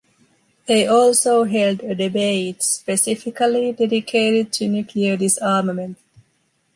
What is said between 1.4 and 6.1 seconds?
held a debate specifically dedicated to nuclear disarmament.